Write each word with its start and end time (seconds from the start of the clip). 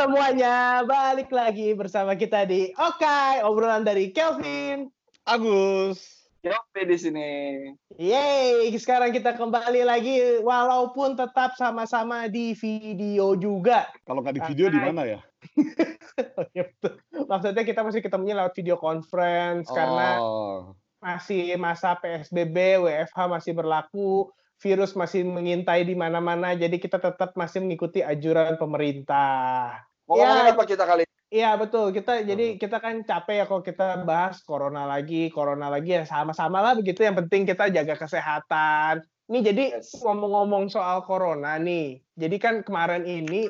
semuanya, 0.00 0.80
balik 0.88 1.28
lagi 1.28 1.76
bersama 1.76 2.16
kita 2.16 2.48
di 2.48 2.72
Okai, 2.72 3.44
obrolan 3.44 3.84
dari 3.84 4.08
Kelvin. 4.16 4.88
Agus. 5.28 6.24
Yopi 6.40 6.88
di 6.88 6.96
sini. 6.96 7.30
Yeay, 8.00 8.72
sekarang 8.80 9.12
kita 9.12 9.36
kembali 9.36 9.84
lagi 9.84 10.40
walaupun 10.40 11.20
tetap 11.20 11.52
sama-sama 11.60 12.32
di 12.32 12.56
video 12.56 13.36
juga. 13.36 13.92
Kalau 14.08 14.24
nggak 14.24 14.40
di 14.40 14.42
video 14.48 14.72
di 14.72 14.80
mana 14.80 15.04
ya? 15.04 15.20
Oh, 16.40 16.48
betul. 16.56 16.96
Maksudnya 17.28 17.60
kita 17.68 17.84
masih 17.84 18.00
ketemunya 18.00 18.40
lewat 18.40 18.56
video 18.56 18.80
conference 18.80 19.68
karena 19.68 20.16
Oh. 20.16 20.72
masih 21.04 21.60
masa 21.60 21.92
PSBB, 22.00 22.80
WFH 22.88 23.20
masih 23.28 23.52
berlaku, 23.52 24.32
virus 24.64 24.96
masih 24.96 25.28
mengintai 25.28 25.84
di 25.84 25.92
mana-mana, 25.92 26.56
jadi 26.56 26.80
kita 26.80 26.96
tetap 26.96 27.36
masih 27.36 27.60
mengikuti 27.60 28.00
anjuran 28.00 28.56
pemerintah. 28.56 29.89
Mau 30.10 30.18
Ya. 30.18 30.26
ngomongin 30.26 30.54
apa 30.58 30.64
kita 30.66 30.82
kali 30.82 31.02
ini? 31.06 31.14
Iya 31.30 31.54
betul 31.54 31.94
kita 31.94 32.26
jadi 32.26 32.58
kita 32.58 32.82
kan 32.82 33.06
capek 33.06 33.34
ya 33.38 33.44
kalau 33.46 33.62
kita 33.62 34.02
bahas 34.02 34.42
corona 34.42 34.82
lagi 34.82 35.30
corona 35.30 35.70
lagi 35.70 35.94
ya 35.94 36.02
sama-sama 36.02 36.58
lah 36.58 36.74
begitu 36.74 37.06
yang 37.06 37.14
penting 37.14 37.46
kita 37.46 37.70
jaga 37.70 37.94
kesehatan. 37.94 39.06
Ini 39.30 39.38
jadi 39.46 39.64
Yes. 39.78 39.94
ngomong-ngomong 40.02 40.74
soal 40.74 41.06
corona 41.06 41.54
nih, 41.62 42.02
jadi 42.18 42.36
kan 42.42 42.54
kemarin 42.66 43.06
ini 43.06 43.46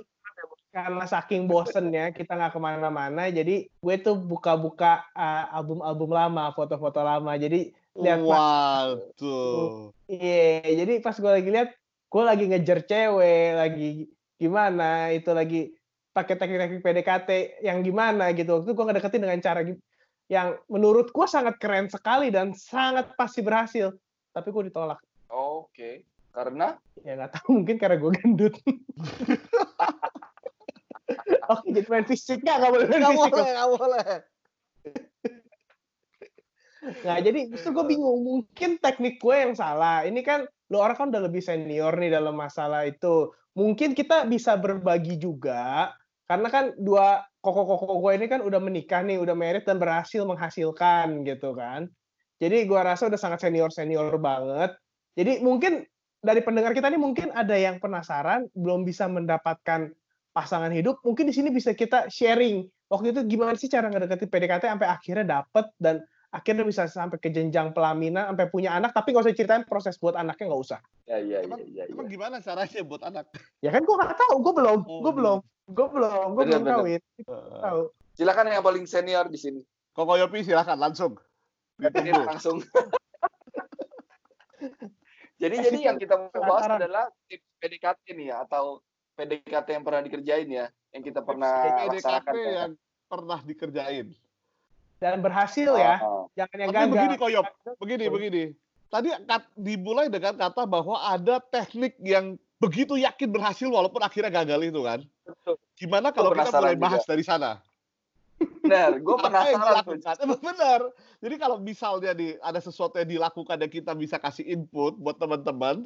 karena 0.77 1.09
saking 1.09 1.49
bosennya 1.49 2.13
kita 2.13 2.37
nggak 2.37 2.53
ke 2.53 2.61
mana-mana, 2.61 3.33
jadi 3.33 3.65
gue 3.65 3.97
tuh 4.05 4.15
buka-buka 4.21 5.09
uh, 5.17 5.49
album-album 5.57 6.13
lama, 6.13 6.53
foto-foto 6.53 7.01
lama. 7.01 7.33
Jadi 7.41 7.73
lihat 7.97 8.21
Waduh. 8.23 9.91
Iya, 10.05 10.85
jadi 10.85 11.01
pas 11.01 11.17
gue 11.17 11.33
lagi 11.33 11.49
lihat, 11.49 11.73
gue 12.07 12.23
lagi 12.23 12.45
ngejar 12.45 12.85
cewek, 12.87 13.57
lagi 13.57 13.89
gimana, 14.37 15.11
itu 15.17 15.33
lagi 15.33 15.75
pakai 16.11 16.35
teknik-teknik 16.35 16.83
PDKT 16.83 17.31
yang 17.63 17.83
gimana 17.87 18.35
gitu. 18.35 18.59
Waktu 18.59 18.67
itu 18.67 18.75
gue 18.75 18.87
ngedeketin 18.91 19.23
dengan 19.23 19.41
cara 19.41 19.61
yang 20.31 20.49
menurut 20.71 21.11
gue 21.11 21.27
sangat 21.27 21.59
keren 21.59 21.91
sekali 21.91 22.31
dan 22.31 22.55
sangat 22.55 23.15
pasti 23.19 23.43
berhasil. 23.43 23.95
Tapi 24.31 24.49
gue 24.51 24.71
ditolak. 24.71 24.99
Oke. 25.31 26.07
Karena 26.31 26.79
Ya 27.01 27.17
nggak 27.17 27.33
tahu, 27.41 27.65
mungkin 27.65 27.81
karena 27.81 27.97
gue 27.97 28.13
gendut. 28.13 28.55
Oke, 31.51 31.67
jadi 31.75 31.87
main 31.91 32.07
fisik 32.07 32.45
nggak? 32.47 32.57
Nggak 32.63 32.71
boleh 32.71 32.87
main 32.87 33.01
Nggak 33.01 33.11
fisik. 33.17 33.33
boleh, 33.35 33.51
nggak 33.51 33.71
boleh. 33.75 34.07
Nah, 37.05 37.19
jadi 37.21 37.41
justru 37.53 37.71
gue 37.77 37.85
bingung. 37.91 38.19
Mungkin 38.25 38.81
teknik 38.81 39.19
gue 39.19 39.37
yang 39.37 39.53
salah. 39.59 40.07
Ini 40.07 40.21
kan 40.23 40.47
lo 40.71 40.79
orang 40.81 40.97
kan 40.97 41.09
udah 41.11 41.23
lebih 41.27 41.43
senior 41.43 41.93
nih 41.99 42.15
dalam 42.15 42.39
masalah 42.39 42.87
itu. 42.87 43.35
Mungkin 43.59 43.93
kita 43.99 44.25
bisa 44.31 44.55
berbagi 44.57 45.19
juga. 45.19 45.93
Karena 46.31 46.47
kan 46.47 46.71
dua 46.79 47.27
koko-koko 47.43 47.99
gue 47.99 48.23
ini 48.23 48.31
kan 48.31 48.39
udah 48.39 48.63
menikah 48.63 49.03
nih, 49.03 49.19
udah 49.19 49.35
merit 49.35 49.67
dan 49.67 49.83
berhasil 49.83 50.23
menghasilkan 50.23 51.27
gitu 51.27 51.59
kan. 51.59 51.91
Jadi 52.39 52.71
gue 52.71 52.79
rasa 52.79 53.11
udah 53.11 53.19
sangat 53.19 53.43
senior-senior 53.43 54.15
banget. 54.23 54.79
Jadi 55.19 55.43
mungkin 55.43 55.83
dari 56.23 56.39
pendengar 56.47 56.71
kita 56.71 56.87
nih 56.87 57.03
mungkin 57.03 57.35
ada 57.35 57.59
yang 57.59 57.83
penasaran, 57.83 58.47
belum 58.55 58.87
bisa 58.87 59.11
mendapatkan 59.11 59.91
pasangan 60.31 60.71
hidup. 60.71 61.03
Mungkin 61.03 61.27
di 61.27 61.35
sini 61.35 61.51
bisa 61.51 61.75
kita 61.75 62.07
sharing. 62.07 62.63
Waktu 62.87 63.11
itu 63.11 63.27
gimana 63.27 63.59
sih 63.59 63.67
cara 63.67 63.91
ngedeketin 63.91 64.31
PDKT 64.31 64.71
sampai 64.71 64.87
akhirnya 64.87 65.27
dapet 65.27 65.67
dan 65.83 65.99
akhirnya 66.31 66.63
bisa 66.63 66.87
sampai 66.87 67.19
ke 67.19 67.35
jenjang 67.35 67.75
pelaminan 67.75 68.31
sampai 68.31 68.47
punya 68.55 68.71
anak 68.79 68.95
tapi 68.95 69.11
nggak 69.11 69.27
usah 69.27 69.35
ceritain 69.35 69.67
proses 69.67 69.99
buat 69.99 70.15
anaknya 70.15 70.47
nggak 70.47 70.63
usah 70.63 70.79
ya 71.11 71.19
iya 71.19 71.43
iya 71.43 71.51
Emang, 71.51 71.61
iya. 71.67 71.85
iya. 71.87 71.91
emang 71.91 72.07
gimana 72.07 72.39
caranya 72.39 72.81
buat 72.87 73.03
anak? 73.03 73.35
ya 73.59 73.71
kan 73.75 73.83
gue 73.83 73.97
nggak 73.99 74.15
tahu 74.15 74.35
gue 74.39 74.55
belum 74.63 74.79
Oh, 74.87 75.03
gue 75.03 75.13
belum 75.19 75.39
gue 75.71 75.87
belum 75.89 76.35
gue 76.35 76.45
belum 76.47 76.63
kawin 76.65 77.01
Eh, 77.21 77.49
tahu 77.61 77.83
Silakan 78.11 78.53
yang 78.53 78.61
paling 78.61 78.85
senior 78.85 79.33
di 79.33 79.39
sini. 79.41 79.63
Koko 79.97 80.13
Yopi 80.13 80.45
silakan 80.45 80.77
langsung. 80.77 81.17
Ini 81.81 81.89
Ditunggu. 81.89 82.21
langsung. 82.29 82.57
jadi 85.41 85.55
Eh, 85.57 85.63
jadi 85.65 85.79
yang 85.89 85.97
kita 85.97 86.15
mau 86.21 86.29
bahas 86.45 86.77
adalah 86.77 87.09
tips 87.25 87.49
PDKT 87.57 88.05
nih 88.13 88.27
ya 88.29 88.37
atau 88.45 88.85
PDKT 89.17 89.69
yang 89.73 89.85
pernah 89.85 90.01
dikerjain 90.05 90.49
ya, 90.49 90.67
yang 90.93 91.03
kita 91.05 91.21
pernah 91.25 91.53
PDKT 91.65 91.93
laksanakan. 91.97 92.33
ya. 92.37 92.53
yang 92.53 92.73
pernah 93.09 93.39
dikerjain. 93.41 94.07
dan 95.01 95.25
berhasil 95.25 95.71
ya 95.81 95.97
Oh, 96.05 96.29
jangan 96.37 96.57
yang 96.61 96.69
Tapi 96.69 96.77
gagal 96.77 96.93
begini 96.93 97.15
Koyop, 97.17 97.47
begini 97.81 98.05
begini. 98.13 98.43
Tadi 98.93 99.09
kat, 99.25 99.43
dimulai 99.57 100.13
dengan 100.13 100.37
kata 100.37 100.69
bahwa 100.69 101.01
ada 101.01 101.41
teknik 101.41 101.97
yang 102.05 102.37
begitu 102.61 102.95
yakin 103.01 103.33
berhasil 103.33 103.67
walaupun 103.67 104.05
akhirnya 104.05 104.29
gagal 104.29 104.61
itu 104.69 104.81
kan. 104.85 105.01
betul. 105.25 105.57
Gimana 105.81 106.13
kalau 106.13 106.37
kita 106.37 106.53
mulai 106.53 106.77
bahas 106.77 107.03
juga. 107.03 107.11
dari 107.17 107.25
sana? 107.25 107.51
Benar, 108.41 108.97
gue 109.05 109.15
Apa 109.21 109.53
yang 109.53 109.61
penasaran? 109.61 110.17
Emang 110.25 110.41
benar. 110.41 110.81
Jadi 111.21 111.35
kalau 111.37 111.57
misalnya 111.61 112.13
di, 112.17 112.37
ada 112.41 112.57
sesuatu 112.57 112.97
yang 112.97 113.21
dilakukan 113.21 113.57
yang 113.61 113.73
kita 113.73 113.93
bisa 113.93 114.17
kasih 114.17 114.49
input 114.49 114.97
buat 114.97 115.21
teman-teman, 115.21 115.85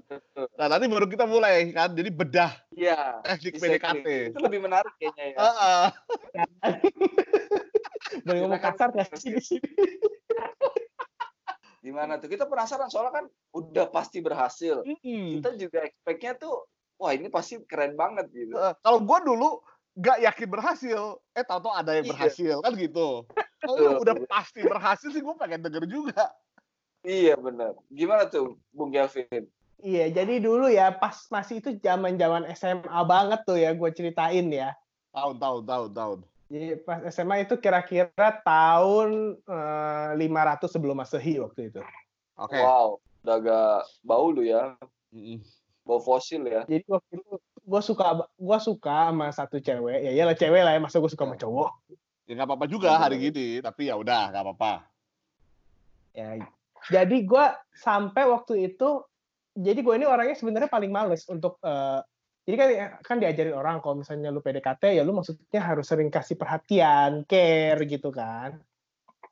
nah 0.54 0.66
nanti 0.70 0.86
baru 0.86 1.06
kita 1.10 1.26
mulai 1.26 1.74
kan. 1.74 1.90
Jadi 1.94 2.10
bedah 2.14 2.54
Iya. 2.74 3.22
teknik 3.26 3.58
exactly. 3.58 3.78
PDKT. 3.78 4.06
Itu 4.34 4.40
lebih 4.42 4.60
menarik 4.62 4.94
kayaknya 4.98 5.24
ya. 5.34 5.38
Heeh. 5.42 5.84
boleh 8.22 8.38
ngomong 8.46 8.62
kasar 8.62 8.94
nggak 8.94 9.16
sih 9.18 9.34
di 9.34 9.42
sini 9.42 9.70
Gimana 11.94 12.18
tuh? 12.18 12.26
Kita 12.26 12.50
penasaran 12.50 12.90
soalnya 12.90 13.22
kan 13.22 13.26
udah 13.54 13.86
pasti 13.86 14.18
berhasil. 14.18 14.82
Mm-mm. 14.82 15.38
Kita 15.38 15.54
juga 15.54 15.86
expect-nya 15.86 16.34
tuh 16.34 16.66
wah 16.98 17.14
ini 17.14 17.30
pasti 17.30 17.62
keren 17.62 17.94
banget 17.94 18.26
gitu. 18.34 18.58
Eh, 18.58 18.74
Kalau 18.82 18.98
gue 18.98 19.18
dulu 19.22 19.62
nggak 19.94 20.18
yakin 20.26 20.48
berhasil, 20.50 21.00
eh 21.38 21.46
tahu-tahu 21.46 21.70
ada 21.70 21.94
yang 21.94 22.02
Iya. 22.02 22.12
berhasil 22.18 22.54
kan 22.66 22.72
gitu. 22.74 23.08
Kalau 23.62 24.02
udah 24.02 24.14
pasti 24.26 24.66
berhasil 24.66 25.08
sih 25.14 25.22
gue 25.22 25.34
pengen 25.38 25.62
denger 25.62 25.86
juga. 25.86 26.34
Iya 27.06 27.38
benar. 27.38 27.78
Gimana 27.94 28.26
tuh 28.26 28.58
Bung 28.74 28.90
Kelvin? 28.90 29.46
iya 29.84 30.08
jadi 30.08 30.40
dulu 30.40 30.66
ya 30.72 30.96
pas 30.96 31.28
masih 31.28 31.60
itu 31.60 31.76
zaman 31.78 32.16
zaman 32.16 32.48
SMA 32.56 33.00
banget 33.04 33.44
tuh 33.44 33.58
ya 33.60 33.70
gue 33.76 33.90
ceritain 33.92 34.46
ya 34.48 34.72
Tahun, 35.12 35.36
tahun, 35.38 35.62
tahun, 35.68 35.90
tahun. 35.94 36.18
Jadi 36.54 36.78
pas 36.86 37.02
SMA 37.10 37.42
itu 37.42 37.58
kira-kira 37.58 38.30
tahun 38.46 39.34
eh, 39.42 40.10
500 40.14 40.70
sebelum 40.70 40.94
masehi 41.02 41.42
waktu 41.42 41.74
itu 41.74 41.82
Oke. 42.34 42.58
Wow, 42.58 42.98
udah 43.22 43.34
agak 43.38 43.78
bau 44.02 44.26
lu 44.34 44.42
ya. 44.42 44.74
Bau 45.86 46.02
fosil 46.02 46.42
ya. 46.50 46.66
jadi 46.66 46.82
waktu 46.90 47.22
itu 47.22 47.32
gue 47.64 47.80
suka 47.80 48.26
gue 48.26 48.58
suka 48.58 49.14
sama 49.14 49.28
satu 49.30 49.56
cewek 49.62 50.02
ya 50.04 50.10
iyalah 50.12 50.36
cewek 50.36 50.62
lah 50.66 50.72
ya 50.76 50.80
masa 50.82 50.98
gue 50.98 51.10
suka 51.10 51.24
sama 51.26 51.38
cowok 51.38 51.70
Ya 52.24 52.40
nggak 52.40 52.48
apa-apa 52.48 52.66
juga 52.72 52.96
hari 52.96 53.20
gini, 53.20 53.60
tapi 53.60 53.92
ya 53.92 54.00
udah 54.00 54.32
nggak 54.32 54.42
apa-apa. 54.48 54.72
ya 56.16 56.40
jadi 56.88 57.16
gue 57.20 57.44
sampai 57.76 58.24
waktu 58.24 58.72
itu 58.72 59.04
jadi 59.54 59.76
gue 59.84 59.94
ini 60.00 60.06
orangnya 60.08 60.32
sebenarnya 60.34 60.72
paling 60.72 60.88
males 60.88 61.28
untuk 61.28 61.60
eh, 61.60 62.00
jadi 62.44 62.56
kan 62.56 62.68
kan 63.00 63.16
diajarin 63.20 63.56
orang 63.56 63.80
kalau 63.80 64.04
misalnya 64.04 64.28
lu 64.28 64.44
PDKT 64.44 65.00
ya 65.00 65.02
lu 65.02 65.16
maksudnya 65.16 65.60
harus 65.64 65.88
sering 65.88 66.12
kasih 66.12 66.36
perhatian 66.36 67.24
care 67.24 67.80
gitu 67.88 68.12
kan 68.12 68.60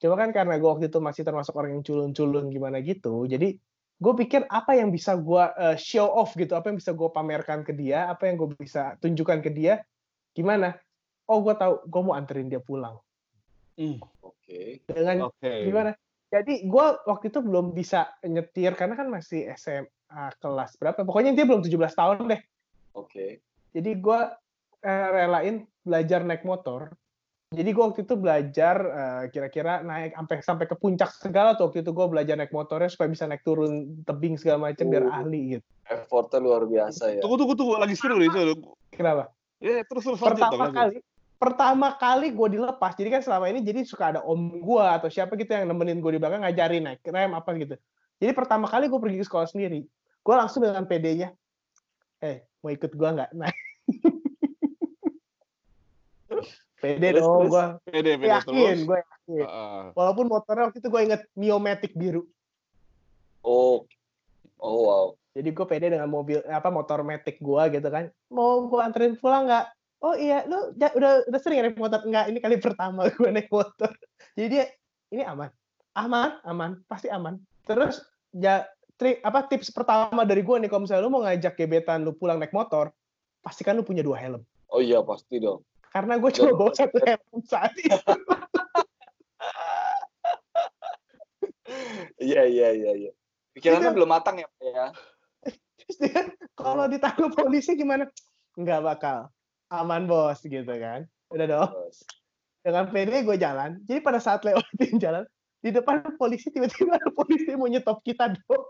cuma 0.00 0.18
kan 0.18 0.34
karena 0.34 0.58
gue 0.58 0.66
waktu 0.66 0.90
itu 0.90 0.98
masih 0.98 1.22
termasuk 1.22 1.54
orang 1.54 1.78
yang 1.78 1.84
culun-culun 1.86 2.50
gimana 2.50 2.82
gitu 2.82 3.28
jadi 3.30 3.54
gue 4.02 4.12
pikir 4.18 4.50
apa 4.50 4.74
yang 4.74 4.90
bisa 4.90 5.14
gue 5.14 5.44
eh, 5.62 5.76
show 5.78 6.10
off 6.10 6.34
gitu 6.34 6.58
apa 6.58 6.74
yang 6.74 6.80
bisa 6.82 6.90
gue 6.90 7.08
pamerkan 7.12 7.62
ke 7.62 7.70
dia 7.70 8.10
apa 8.10 8.26
yang 8.26 8.34
gue 8.40 8.50
bisa 8.58 8.98
tunjukkan 8.98 9.38
ke 9.44 9.54
dia 9.54 9.84
gimana 10.34 10.74
oh 11.30 11.38
gue 11.44 11.54
tahu 11.54 11.86
gue 11.86 12.00
mau 12.02 12.18
anterin 12.18 12.50
dia 12.50 12.58
pulang 12.58 12.98
Oke. 14.20 14.84
dengan 14.84 15.32
Oke. 15.32 15.64
gimana? 15.68 15.92
Jadi 16.32 16.64
gue 16.64 16.86
waktu 17.04 17.28
itu 17.28 17.38
belum 17.44 17.76
bisa 17.76 18.08
nyetir 18.24 18.72
karena 18.72 18.96
kan 18.96 19.08
masih 19.08 19.52
SMA 19.56 20.24
kelas 20.40 20.80
berapa? 20.80 21.04
Pokoknya 21.04 21.36
dia 21.36 21.44
belum 21.44 21.60
17 21.60 21.76
tahun 21.92 22.16
deh. 22.32 22.40
Oke. 22.96 23.40
Jadi 23.72 23.90
gue 23.96 24.20
eh, 24.84 25.08
relain 25.12 25.64
belajar 25.82 26.20
naik 26.24 26.44
motor. 26.44 26.92
Jadi 27.52 27.68
gue 27.68 27.84
waktu 27.84 28.00
itu 28.08 28.14
belajar 28.16 28.76
eh, 28.80 29.22
kira-kira 29.28 29.84
naik 29.84 30.16
sampai 30.16 30.36
sampai 30.40 30.66
ke 30.68 30.76
puncak 30.76 31.12
segala 31.12 31.52
tuh 31.52 31.68
waktu 31.68 31.84
itu 31.84 31.92
gue 31.92 32.06
belajar 32.08 32.34
naik 32.36 32.52
motornya 32.52 32.88
supaya 32.88 33.12
bisa 33.12 33.28
naik 33.28 33.44
turun 33.44 34.00
tebing 34.08 34.40
segala 34.40 34.72
macam 34.72 34.88
biar 34.88 35.04
Oh. 35.04 35.12
ahli 35.12 35.58
gitu. 35.58 35.66
Effortnya 35.88 36.40
luar 36.40 36.64
biasa 36.64 37.18
ya. 37.18 37.20
Tunggu, 37.20 37.36
tunggu, 37.36 37.54
tunggu. 37.56 37.72
Lagi 37.76 37.96
seru 37.96 38.16
nih 38.16 38.32
itu. 38.32 38.40
Kenapa? 38.92 39.28
Ya, 39.62 39.84
terus 39.84 40.02
terus 40.08 40.18
lanjut 40.18 40.42
dong, 40.42 40.50
pertama 40.50 40.64
lanjut. 40.66 40.76
kali 40.76 40.96
pertama 41.42 41.88
kali 41.98 42.30
gue 42.30 42.48
dilepas 42.54 42.94
jadi 42.94 43.18
kan 43.18 43.22
selama 43.26 43.50
ini 43.50 43.66
jadi 43.66 43.82
suka 43.82 44.14
ada 44.14 44.20
om 44.22 44.62
gue 44.62 44.84
atau 44.86 45.10
siapa 45.10 45.34
gitu 45.34 45.50
yang 45.50 45.66
nemenin 45.66 45.98
gue 45.98 46.14
di 46.14 46.22
belakang 46.22 46.46
ngajarin 46.46 46.86
naik 46.86 47.02
rem 47.02 47.34
apa 47.34 47.50
gitu 47.58 47.74
jadi 48.22 48.30
pertama 48.30 48.70
kali 48.70 48.86
gue 48.86 49.00
pergi 49.02 49.18
ke 49.18 49.26
sekolah 49.26 49.50
sendiri 49.50 49.82
gue 50.22 50.34
langsung 50.38 50.62
dengan 50.62 50.86
PD-nya 50.86 51.34
eh 52.22 52.46
mau 52.62 52.70
ikut 52.70 52.92
gue 52.94 53.08
nggak? 53.12 53.30
Nah. 53.34 53.50
PD 56.82 57.14
Terus, 57.14 57.22
dong 57.22 57.46
gue 57.46 57.64
Pede, 57.86 58.18
pede 58.18 58.26
yakin 58.26 58.50
terus. 58.50 58.80
gue 58.82 58.98
yakin. 58.98 59.44
Heeh. 59.46 59.82
walaupun 59.94 60.26
motornya 60.26 60.66
waktu 60.66 60.82
itu 60.82 60.88
gue 60.90 61.02
inget 61.06 61.22
Miomatic 61.38 61.92
biru. 61.94 62.26
Oh. 63.42 63.86
Oh 64.58 64.78
wow. 64.86 65.06
jadi 65.32 65.50
gue 65.50 65.66
pede 65.66 65.90
dengan 65.90 66.06
mobil 66.06 66.38
apa 66.46 66.70
motor 66.70 67.02
matic 67.02 67.38
gue 67.38 67.62
gitu 67.70 67.86
kan. 67.86 68.10
Mau 68.28 68.66
gue 68.66 68.78
anterin 68.78 69.14
pulang 69.14 69.46
nggak? 69.46 69.66
Oh 69.98 70.14
iya. 70.14 70.42
Lu 70.46 70.74
ja- 70.74 70.94
udah 70.94 71.22
udah 71.26 71.40
sering 71.40 71.62
naik 71.62 71.78
motor? 71.78 72.02
Enggak 72.02 72.30
ini 72.30 72.38
kali 72.38 72.56
pertama 72.66 73.06
gue 73.10 73.30
naik 73.30 73.50
motor. 73.50 73.90
Jadi 74.34 74.46
dia 74.50 74.66
ini 75.10 75.22
aman. 75.22 75.50
Aman 75.94 76.38
aman. 76.42 76.70
Pasti 76.86 77.06
aman. 77.08 77.38
Terus 77.62 78.02
ja, 78.34 78.66
trik 79.02 79.18
apa 79.26 79.50
tips 79.50 79.74
pertama 79.74 80.22
dari 80.22 80.46
gue 80.46 80.56
nih 80.62 80.70
kalau 80.70 80.86
misalnya 80.86 81.02
lu 81.02 81.10
mau 81.10 81.26
ngajak 81.26 81.58
gebetan 81.58 82.06
lu 82.06 82.14
pulang 82.14 82.38
naik 82.38 82.54
motor 82.54 82.94
pastikan 83.42 83.74
lu 83.74 83.82
punya 83.82 84.06
dua 84.06 84.14
helm 84.22 84.46
Oh 84.70 84.78
iya 84.78 85.02
pasti 85.02 85.42
dong. 85.42 85.66
karena 85.90 86.22
gue 86.22 86.30
cuma 86.30 86.54
bawa 86.54 86.70
satu 86.70 87.02
helm 87.02 87.42
saat 87.42 87.74
itu 87.74 87.98
Iya 92.22 92.46
iya 92.46 92.68
iya 92.70 92.92
iya. 92.94 93.12
Pikirannya 93.56 93.90
belum 93.96 94.06
matang 94.12 94.36
ya, 94.38 94.46
Pak 94.46 94.62
ya. 94.62 94.86
Kalau 96.52 96.84
ditangkap 96.86 97.32
polisi 97.32 97.74
gimana 97.74 98.06
nggak 98.54 98.80
bakal 98.84 99.32
aman 99.72 100.04
bos 100.04 100.44
gitu 100.44 100.68
kan 100.68 101.08
udah 101.32 101.46
dong 101.48 101.70
Bos. 101.72 102.04
dengan 102.60 102.84
pede 102.92 103.24
gue 103.24 103.36
jalan 103.40 103.80
jadi 103.88 104.04
pada 104.04 104.20
saat 104.20 104.44
lewatin 104.44 105.00
jalan 105.04 105.24
di 105.62 105.70
depan 105.70 106.02
polisi 106.18 106.50
tiba-tiba 106.50 106.98
ada 106.98 107.10
polisi 107.14 107.54
mau 107.54 107.70
nyetop 107.70 108.02
kita 108.02 108.34
dong. 108.34 108.64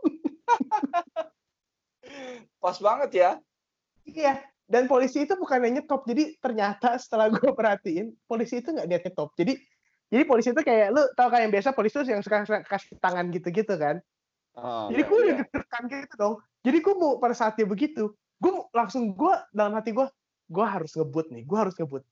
Pas 2.63 2.77
banget 2.79 3.11
ya. 3.17 3.31
iya 4.03 4.43
dan 4.67 4.91
polisi 4.91 5.23
itu 5.23 5.39
bukan 5.39 5.63
yang 5.63 5.79
nyetop 5.79 6.03
jadi 6.03 6.35
ternyata 6.43 6.99
setelah 6.99 7.31
gue 7.31 7.51
perhatiin 7.55 8.11
polisi 8.27 8.61
itu 8.61 8.71
nggak 8.71 8.87
niat 8.89 9.03
nyetop. 9.09 9.33
Jadi 9.35 9.57
jadi 10.13 10.23
polisi 10.29 10.53
itu 10.53 10.61
kayak 10.61 10.93
lu 10.93 11.03
tau 11.17 11.33
kan 11.33 11.41
yang 11.41 11.53
biasa 11.53 11.73
polisi 11.73 11.97
tuh 11.97 12.05
yang 12.05 12.21
suka 12.21 12.45
kasih 12.69 13.01
tangan 13.01 13.33
gitu-gitu 13.33 13.75
kan? 13.81 13.99
Ah, 14.53 14.93
jadi 14.93 15.01
iya, 15.01 15.09
gue 15.09 15.17
udah 15.17 15.33
iya. 15.33 15.41
deg-degan 15.41 15.83
gitu 15.89 16.15
dong. 16.21 16.35
Jadi 16.63 16.79
gue 16.85 16.95
mau 17.01 17.17
pada 17.17 17.33
saat 17.33 17.57
dia 17.57 17.65
begitu 17.65 18.13
gue 18.43 18.53
langsung 18.75 19.15
gue 19.15 19.35
dalam 19.55 19.79
hati 19.79 19.95
gue 19.95 20.07
gue 20.51 20.67
harus 20.67 20.91
ngebut 20.99 21.31
nih 21.31 21.47
gue 21.47 21.59
harus 21.59 21.75
ngebut 21.79 22.03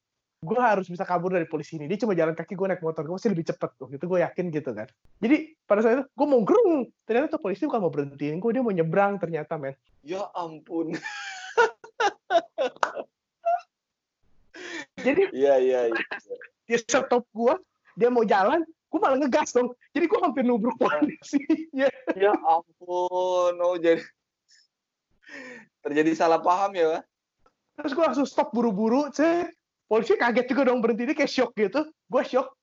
gue 0.41 0.57
harus 0.57 0.89
bisa 0.89 1.05
kabur 1.05 1.37
dari 1.37 1.45
polisi 1.45 1.77
ini. 1.77 1.85
Dia 1.85 2.01
cuma 2.01 2.17
jalan 2.17 2.33
kaki 2.33 2.57
gue 2.57 2.67
naik 2.73 2.81
motor. 2.81 3.05
Gue 3.05 3.21
masih 3.21 3.37
lebih 3.37 3.45
cepet 3.45 3.71
tuh 3.77 3.93
itu. 3.93 4.05
Gue 4.09 4.25
yakin 4.25 4.49
gitu 4.49 4.73
kan. 4.73 4.89
Jadi 5.21 5.53
pada 5.69 5.85
saat 5.85 6.01
itu 6.01 6.05
gue 6.09 6.27
mau 6.27 6.41
gerung. 6.41 6.89
Ternyata 7.05 7.37
tuh 7.37 7.41
polisi 7.45 7.69
bukan 7.69 7.81
mau 7.85 7.93
berhentiin 7.93 8.41
gue 8.41 8.51
dia 8.57 8.65
mau 8.65 8.73
nyebrang 8.73 9.21
ternyata 9.21 9.61
men. 9.61 9.77
Ya 10.01 10.25
ampun. 10.33 10.97
jadi 15.05 15.29
Iya 15.33 15.55
iya 15.61 15.81
iya. 15.93 16.01
dia 16.69 16.79
stop 16.81 17.25
gue 17.37 17.55
dia 17.97 18.09
mau 18.09 18.25
jalan 18.25 18.65
gue 18.65 18.99
malah 18.99 19.21
ngegas 19.21 19.53
dong. 19.53 19.77
Jadi 19.93 20.09
gue 20.09 20.21
hampir 20.25 20.43
nubruk 20.49 20.81
polisi 20.81 21.45
ya 21.77 21.93
Ya 22.17 22.33
ampun. 22.33 23.61
Oh 23.61 23.77
jadi 23.77 24.01
terjadi 25.85 26.17
salah 26.17 26.41
paham 26.41 26.73
ya, 26.77 26.97
Pak. 26.97 27.05
terus 27.81 27.93
gue 27.97 28.05
langsung 28.05 28.29
stop 28.29 28.53
buru-buru 28.53 29.09
cek 29.15 29.60
polisi 29.91 30.15
kaget 30.15 30.47
juga 30.47 30.71
dong 30.71 30.79
berhenti. 30.79 31.03
Dia 31.11 31.19
kayak 31.19 31.33
shock 31.35 31.51
gitu. 31.59 31.91
Gue 32.07 32.23
shock. 32.23 32.55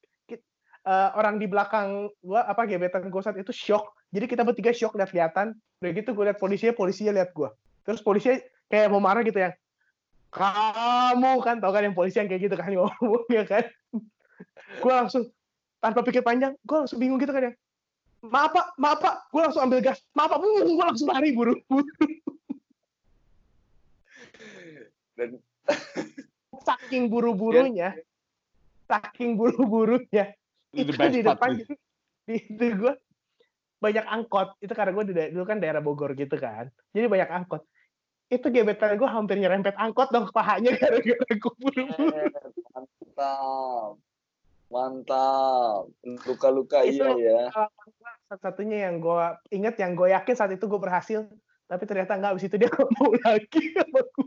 Eh, 0.88 1.10
orang 1.20 1.36
di 1.36 1.52
belakang 1.52 2.08
gue 2.24 2.40
apa 2.40 2.64
gebetan 2.64 3.12
gue 3.12 3.20
saat 3.20 3.36
itu 3.36 3.52
shock. 3.52 3.92
Jadi 4.16 4.24
kita 4.32 4.48
bertiga 4.48 4.72
shock 4.72 4.96
lihat 4.96 5.12
kelihatan. 5.12 5.52
Udah 5.84 5.92
gitu 5.92 6.16
gue 6.16 6.32
lihat 6.32 6.40
polisinya 6.40 6.72
polisinya 6.72 7.12
lihat 7.12 7.36
gue 7.36 7.52
terus 7.88 8.04
polisinya 8.04 8.44
kayak 8.68 8.92
mau 8.92 9.00
marah 9.00 9.24
gitu 9.24 9.40
ya. 9.40 9.56
Kamu 10.28 11.40
kan 11.40 11.64
tau 11.64 11.72
kan 11.72 11.88
yang 11.88 11.96
polisi 11.96 12.20
yang 12.20 12.28
kayak 12.28 12.52
gitu 12.52 12.56
kan 12.60 12.68
ngomong 12.76 13.24
ya 13.32 13.48
kan? 13.48 13.64
Gue 14.84 14.92
langsung 14.92 15.32
tanpa 15.80 16.04
pikir 16.04 16.20
panjang 16.20 16.52
gue 16.68 16.78
langsung 16.84 17.00
bingung 17.00 17.16
gitu 17.20 17.32
kan 17.32 17.52
ya. 17.52 17.54
Maaf 18.28 18.52
pak. 18.52 18.68
Maaf 18.76 19.00
pak. 19.00 19.16
Gue 19.32 19.42
langsung 19.48 19.64
ambil 19.64 19.80
gas. 19.80 20.04
Maaf 20.12 20.36
pak. 20.36 20.40
Gue 20.44 20.84
langsung 20.84 21.08
lari 21.08 21.32
buru-buru. 21.32 21.88
Dan 25.16 25.40
saking 26.68 27.08
buru-burunya 27.08 27.96
saking 28.92 29.40
buru-burunya 29.40 30.36
itu 30.76 30.92
di 30.92 31.00
part 31.00 31.16
depan 31.16 31.50
nih. 31.56 31.68
di 32.28 32.36
itu 32.44 32.66
gue 32.76 32.94
banyak 33.80 34.04
angkot 34.04 34.60
itu 34.60 34.74
karena 34.76 34.92
gue 34.92 35.32
dulu 35.32 35.46
kan 35.48 35.64
daerah 35.64 35.80
Bogor 35.80 36.12
gitu 36.20 36.36
kan 36.36 36.68
jadi 36.92 37.08
banyak 37.08 37.30
angkot 37.32 37.64
itu 38.28 38.44
gebetan 38.52 39.00
gue 39.00 39.08
hampir 39.08 39.40
nyerempet 39.40 39.80
angkot 39.80 40.12
dong 40.12 40.28
pahanya 40.36 40.76
gara-gara 40.80 41.32
gue 41.32 41.54
buru-buru 41.56 42.12
mantap. 43.18 43.92
Mantap. 44.68 45.88
Luka-luka 46.28 46.84
iya 46.86 47.16
ya. 47.16 47.42
Satu-satunya 48.28 48.92
yang 48.92 49.00
gue 49.00 49.26
inget 49.56 49.80
yang 49.80 49.96
gue 49.96 50.12
yakin 50.12 50.36
saat 50.36 50.52
itu 50.52 50.68
gue 50.68 50.80
berhasil 50.80 51.24
tapi 51.68 51.84
ternyata 51.84 52.16
nggak 52.16 52.32
abis 52.36 52.48
itu 52.48 52.56
dia 52.56 52.72
mau 52.96 53.12
lagi 53.28 53.64
sama 53.76 54.00
gue 54.00 54.27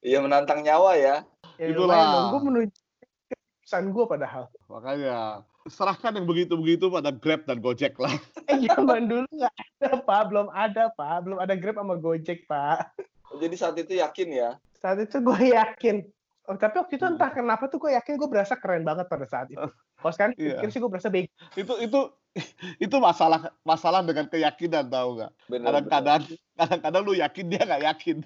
Iya 0.00 0.18
menantang 0.20 0.60
nyawa 0.60 0.96
ya. 0.96 1.16
ya, 1.56 1.66
Itulah. 1.68 2.30
gue 2.30 2.40
menuju 2.40 2.78
keputusan 3.28 3.84
gue 3.90 4.04
padahal 4.04 4.44
makanya 4.66 5.44
serahkan 5.66 6.16
yang 6.16 6.24
begitu-begitu 6.24 6.88
pada 6.88 7.12
Grab 7.12 7.44
dan 7.44 7.60
Gojek 7.60 7.94
lah 7.96 8.10
eh 8.50 8.58
zaman 8.64 9.06
dulu 9.06 9.28
nggak 9.28 9.54
ada 9.78 9.90
pak 10.00 10.20
belum 10.26 10.48
ada 10.50 10.84
pak 10.90 11.16
belum 11.22 11.38
ada 11.38 11.54
Grab 11.54 11.76
sama 11.76 11.94
Gojek 11.94 12.44
pak 12.44 12.90
Jadi 13.30 13.54
saat 13.54 13.76
itu 13.76 13.94
yakin 13.94 14.28
ya. 14.32 14.50
saat 14.74 14.98
itu 14.98 15.20
gue 15.20 15.54
yakin 15.54 16.02
oh, 16.48 16.56
tapi 16.56 16.80
waktu 16.80 16.96
itu 16.96 17.04
entah 17.06 17.30
kenapa 17.30 17.68
tuh 17.68 17.78
gue 17.78 17.92
yakin 17.94 18.16
gue 18.16 18.26
berasa 18.26 18.56
keren 18.56 18.82
banget 18.82 19.06
pada 19.06 19.22
saat 19.22 19.46
itu 19.46 19.68
kalau 20.00 20.12
sekarang 20.12 20.32
Iya. 20.34 20.56
pikir 20.58 20.68
sih 20.72 20.80
gue 20.80 20.90
berasa 20.90 21.12
bego 21.12 21.28
itu 21.54 21.74
itu 21.78 22.00
itu 22.80 22.96
masalah 22.96 23.52
masalah 23.62 24.00
dengan 24.00 24.26
keyakinan 24.26 24.88
nggak 24.88 25.04
Benar. 25.12 25.30
benar. 25.46 25.62
kadang-kadang 25.84 26.22
kadang-kadang 26.56 27.02
lu 27.04 27.14
yakin 27.14 27.44
dia 27.46 27.62
nggak 27.62 27.82
yakin 27.94 28.16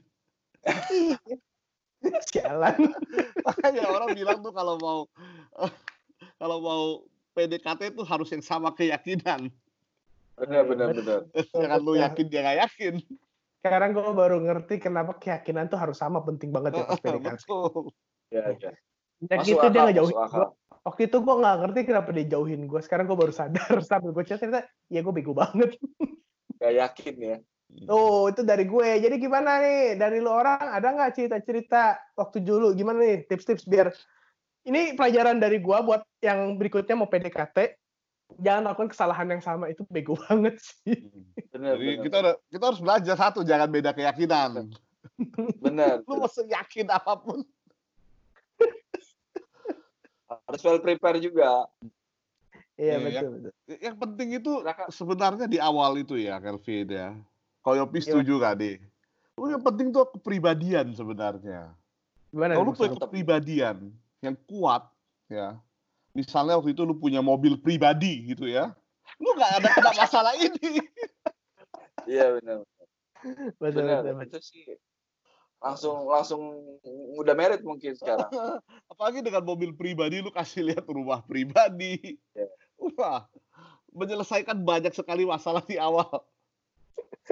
sialan 2.28 2.76
makanya 3.40 3.82
orang 3.86 4.10
bilang 4.12 4.38
tuh 4.40 4.52
kalau 4.52 4.76
mau 4.76 4.98
kalau 6.40 6.58
mau 6.60 6.82
PDKT 7.32 7.96
tuh 7.96 8.04
harus 8.04 8.28
yang 8.30 8.44
sama 8.44 8.70
keyakinan 8.70 9.48
Benar 10.34 10.66
benar 10.66 10.88
benar. 10.92 11.20
jangan 11.54 11.78
lu 11.78 11.94
yakin 11.94 12.26
dia 12.26 12.40
nggak 12.42 12.58
yakin 12.66 12.94
sekarang 13.58 13.96
gue 13.96 14.04
baru 14.04 14.36
ngerti 14.42 14.76
kenapa 14.76 15.16
keyakinan 15.16 15.66
tuh 15.66 15.80
harus 15.80 15.96
sama 15.96 16.20
penting 16.20 16.52
banget 16.52 16.76
ya 16.76 16.84
pas 16.84 16.98
PDKT 16.98 17.24
betul 17.48 17.88
Ya, 18.28 18.50
ya. 18.50 18.72
dan 19.22 19.36
Masuk 19.40 19.46
gitu 19.46 19.66
dia 19.70 19.82
akal, 19.86 19.94
masuk 19.94 20.18
akal. 20.18 20.28
gue 20.34 20.46
waktu 20.84 21.00
itu 21.06 21.16
gue 21.22 21.34
nggak 21.38 21.56
ngerti 21.62 21.80
kenapa 21.86 22.08
dia 22.10 22.26
jauhin 22.28 22.62
gue 22.66 22.80
sekarang 22.82 23.04
gue 23.06 23.14
baru 23.14 23.30
sadar 23.30 23.78
sambil 23.80 24.10
gue 24.10 24.24
chat 24.26 24.42
ternyata 24.42 24.66
ya 24.90 25.00
gue 25.00 25.12
bego 25.14 25.32
banget 25.32 25.78
Gak 26.54 26.72
yakin 26.72 27.14
ya. 27.16 27.36
Tuh, 27.74 28.30
itu 28.30 28.46
dari 28.46 28.64
gue. 28.70 28.88
Jadi 29.02 29.16
gimana 29.18 29.58
nih? 29.58 29.98
Dari 29.98 30.22
lu 30.22 30.30
orang 30.30 30.62
ada 30.62 30.94
nggak 30.94 31.12
cerita-cerita 31.18 31.98
waktu 32.14 32.38
dulu? 32.46 32.70
Gimana 32.70 33.02
nih 33.02 33.26
tips-tips 33.26 33.66
biar 33.66 33.90
ini 34.64 34.96
pelajaran 34.96 35.36
dari 35.42 35.60
gua 35.60 35.84
buat 35.84 36.02
yang 36.24 36.56
berikutnya 36.56 36.96
mau 36.96 37.10
PDKT. 37.10 37.76
Jangan 38.40 38.72
lakukan 38.72 38.90
kesalahan 38.90 39.28
yang 39.28 39.42
sama 39.44 39.68
itu 39.68 39.84
bego 39.92 40.16
banget 40.26 40.56
sih. 40.62 41.04
Benar 41.52 41.76
jadi 41.76 41.86
benar. 41.98 42.04
kita 42.08 42.16
udah 42.22 42.34
kita 42.48 42.64
harus 42.64 42.80
belajar 42.80 43.16
satu 43.20 43.40
jangan 43.44 43.68
beda 43.68 43.90
keyakinan 43.92 44.72
Benar. 45.60 46.00
lu 46.08 46.14
mau 46.16 46.30
yakin 46.30 46.88
apa 46.88 47.12
pun 47.20 47.44
Harus 50.48 50.66
well 50.66 50.80
prepare 50.82 51.20
juga. 51.22 51.68
Iya 52.74 52.98
Iya, 52.98 53.22
betul 53.22 53.30
betul. 53.38 53.52
yang 53.78 53.96
penting 54.02 54.28
itu 54.34 54.52
sebenarnya 54.90 55.46
di 55.46 55.62
awal 55.62 55.94
itu 55.94 56.18
ya 56.18 56.42
Kelvin 56.42 56.90
ya 56.90 57.14
Koyopi 57.64 57.98
Gimana? 57.98 58.06
setuju 58.06 58.32
gak 58.38 58.54
nih 58.56 58.76
Lu 59.34 59.50
yang 59.50 59.58
penting 59.58 59.90
tuh 59.90 60.06
kepribadian 60.10 60.92
sebenarnya 60.92 61.72
Gimana? 62.28 62.54
kalau 62.54 62.64
lu 62.64 62.72
punya 62.72 62.92
kepribadian 62.94 63.76
yang 64.20 64.36
kuat 64.44 64.84
ya 65.26 65.56
misalnya 66.12 66.54
waktu 66.54 66.70
itu 66.70 66.82
lu 66.82 66.94
punya 66.94 67.18
mobil 67.18 67.56
pribadi 67.56 68.28
gitu 68.28 68.44
ya 68.44 68.70
lu 69.16 69.32
nggak 69.32 69.52
ada 69.58 69.68
kena 69.70 69.92
masalah 70.02 70.32
ini 70.34 70.84
Iya 72.04 72.36
benar. 72.36 72.58
betul, 73.56 73.80
Benar. 73.80 74.04
betul, 74.04 74.12
betul. 74.14 74.28
Itu 74.28 74.38
sih 74.44 74.64
langsung 75.56 76.04
langsung 76.04 76.42
udah 77.16 77.32
merit 77.32 77.64
mungkin 77.64 77.96
sekarang. 77.96 78.28
apalagi 78.92 79.24
dengan 79.24 79.40
mobil 79.40 79.72
pribadi 79.72 80.20
lu 80.20 80.28
kasih 80.28 80.68
lihat 80.68 80.84
rumah 80.84 81.24
pribadi 81.24 82.20
Iya. 82.30 82.48
wah 82.92 83.24
menyelesaikan 83.90 84.60
banyak 84.60 84.92
sekali 84.92 85.24
masalah 85.24 85.64
di 85.64 85.80
awal 85.80 86.04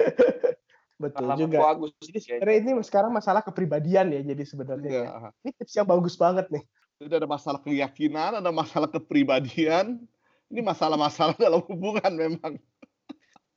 Betul 1.03 1.25
Pengalaman 1.25 1.41
juga. 1.41 1.57
Ko 1.57 1.65
Agus 1.67 1.91
Jadi 1.99 2.19
kayaknya. 2.21 2.23
sebenarnya 2.39 2.59
ini 2.61 2.71
sekarang 2.85 3.11
masalah 3.11 3.41
kepribadian 3.43 4.05
ya 4.13 4.21
jadi 4.23 4.43
sebenarnya. 4.45 4.89
ya. 4.93 5.05
Ini 5.43 5.51
tips 5.57 5.73
yang 5.75 5.87
bagus 5.89 6.15
banget 6.15 6.45
nih. 6.47 6.63
Jadi 7.01 7.13
ada 7.19 7.27
masalah 7.27 7.59
keyakinan, 7.59 8.31
ada 8.39 8.51
masalah 8.53 8.87
kepribadian. 8.87 9.99
Ini 10.47 10.61
masalah-masalah 10.61 11.35
dalam 11.35 11.65
hubungan 11.65 12.11
memang. 12.13 12.53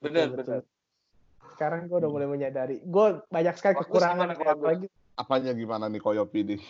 Benar 0.01 0.33
benar. 0.33 0.61
Sekarang 1.55 1.87
gue 1.87 1.97
udah 1.97 2.11
mulai 2.11 2.27
menyadari. 2.27 2.81
Gue 2.83 3.21
banyak 3.29 3.55
sekali 3.55 3.77
Bagus, 3.79 3.89
kekurangan. 3.95 4.27
Apalagi 4.35 4.87
Apanya 5.17 5.53
gimana 5.57 5.89
nih 5.89 6.01
Koyopi 6.01 6.45
nih? 6.45 6.61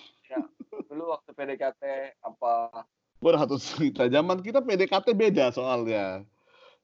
Dulu 0.87 1.11
waktu 1.11 1.35
PDKT 1.35 1.83
apa 2.23 2.87
Gue 3.19 3.29
udah 3.35 3.43
satu 3.43 3.57
cerita. 3.59 4.07
Zaman 4.07 4.39
kita 4.45 4.61
PDKT 4.63 5.17
beda 5.17 5.51
soalnya. 5.51 6.23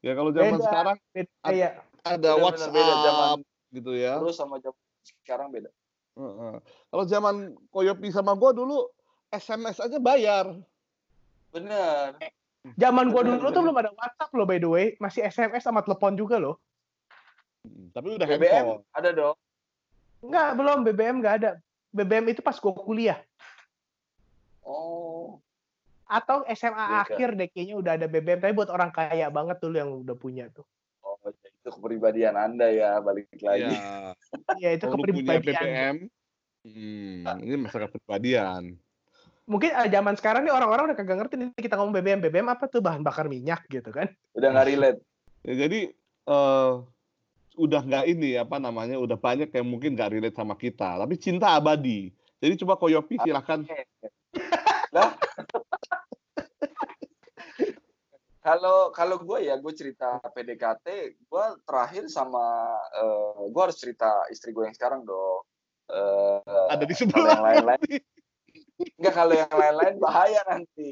Ya 0.02 0.12
kalau 0.18 0.34
zaman 0.34 0.58
Beda. 0.58 0.66
sekarang 0.66 0.96
beda- 1.14 1.38
kayak 1.44 1.72
ada 2.02 2.35
Benar-benar 2.35 2.42
WhatsApp 2.44 2.73
beda 2.73 2.94
zaman 3.00 3.38
gitu 3.71 3.92
ya. 3.94 4.12
terus 4.18 4.37
sama 4.37 4.59
zaman 4.59 4.80
sekarang 5.02 5.49
beda. 5.49 5.71
Heeh. 6.12 6.54
Kalau 6.61 7.04
zaman 7.06 7.35
Koyopi 7.68 8.11
sama 8.11 8.35
gua 8.35 8.50
dulu 8.50 8.90
SMS 9.28 9.78
aja 9.78 9.97
bayar. 9.97 10.52
Bener. 11.49 12.18
Zaman 12.76 13.11
gua 13.11 13.23
Bener, 13.23 13.38
dulu 13.38 13.49
tuh 13.49 13.62
belum 13.62 13.76
ada 13.76 13.90
WhatsApp 13.92 14.30
loh 14.32 14.44
by 14.44 14.59
the 14.59 14.68
way, 14.68 14.87
masih 14.99 15.25
SMS 15.25 15.62
sama 15.62 15.80
telepon 15.80 16.14
juga 16.14 16.37
loh. 16.37 16.59
Hmm, 17.62 17.88
Tapi 17.90 18.09
udah 18.12 18.26
BBM 18.28 18.52
handphone. 18.52 18.82
ada 18.92 19.11
dong. 19.11 19.37
Enggak, 20.21 20.49
belum 20.54 20.78
BBM 20.85 21.16
nggak 21.18 21.35
ada. 21.38 21.50
BBM 21.90 22.26
itu 22.28 22.40
pas 22.40 22.54
gua 22.56 22.75
kuliah 22.75 23.18
Oh. 24.62 25.42
atau 26.04 26.44
SMA 26.47 26.76
Iya, 26.78 26.99
akhir 27.02 27.28
deh 27.35 27.49
kayaknya 27.49 27.75
udah 27.75 27.92
ada 27.97 28.06
BBM 28.06 28.38
tapi 28.38 28.52
buat 28.52 28.68
orang 28.68 28.92
kaya 28.92 29.26
banget 29.26 29.59
dulu 29.59 29.75
yang 29.75 29.90
udah 29.97 30.12
punya 30.12 30.47
tuh. 30.50 30.62
Itu 31.62 31.78
kepribadian 31.78 32.35
Anda 32.35 32.66
ya, 32.75 32.99
balik 32.99 33.31
lagi. 33.38 33.71
Iya. 33.71 34.19
Iya 34.59 34.71
itu 34.75 34.85
lu 34.90 34.99
punya 34.99 35.14
kepribadian. 35.14 35.62
BBM, 35.62 35.97
hmm, 36.66 37.38
ini 37.47 37.54
masalah 37.54 37.87
kepribadian. 37.87 38.75
Mungkin 39.47 39.71
ah, 39.71 39.87
zaman 39.87 40.19
sekarang 40.19 40.42
nih 40.42 40.50
orang-orang 40.50 40.90
udah 40.90 40.99
kagak 40.99 41.19
ngerti 41.23 41.35
nih 41.38 41.49
kita 41.54 41.78
ngomong 41.78 41.95
BBM. 41.95 42.19
BBM 42.19 42.50
apa 42.50 42.66
tuh 42.66 42.83
bahan 42.83 43.07
bakar 43.07 43.31
minyak 43.31 43.62
gitu 43.71 43.95
kan? 43.95 44.11
Udah 44.35 44.50
nggak 44.50 44.66
relate. 44.75 44.99
Ya, 45.47 45.54
jadi 45.54 45.81
eh, 46.26 46.73
udah 47.54 47.81
nggak 47.87 48.04
ini 48.11 48.35
apa 48.42 48.59
namanya, 48.59 48.99
udah 48.99 49.14
banyak 49.14 49.54
yang 49.54 49.66
mungkin 49.71 49.95
nggak 49.95 50.19
relate 50.19 50.35
sama 50.35 50.59
kita, 50.59 50.99
tapi 50.99 51.14
cinta 51.14 51.54
abadi. 51.54 52.11
Jadi 52.42 52.59
coba 52.66 52.75
Koyopi 52.75 53.23
silakan. 53.23 53.62
Lah. 54.90 55.14
Kalau 58.42 58.90
kalau 58.90 59.22
gue 59.22 59.46
ya 59.46 59.54
gue 59.54 59.70
cerita 59.70 60.18
PDKT, 60.18 60.87
gue 61.14 61.44
terakhir 61.62 62.11
sama 62.11 62.75
eh 62.90 63.46
gue 63.46 63.62
harus 63.62 63.78
cerita 63.78 64.26
istri 64.34 64.50
gue 64.50 64.66
yang 64.66 64.75
sekarang 64.75 65.06
dong. 65.06 65.46
Eh, 65.87 66.68
Ada 66.75 66.82
di 66.82 66.94
sebelah. 66.94 67.38
yang 67.38 67.46
lain-lain 67.46 67.80
Enggak 68.99 69.14
kalau 69.14 69.34
yang 69.38 69.54
lain-lain 69.54 69.94
bahaya 70.02 70.42
nanti. 70.42 70.90